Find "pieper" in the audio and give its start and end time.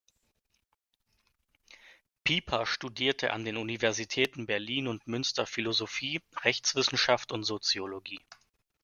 2.23-2.65